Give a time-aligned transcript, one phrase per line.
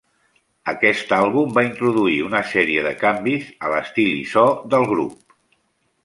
[0.71, 5.37] Aquest àlbum va introduir una sèrie de canvis a l'estil i so del grup.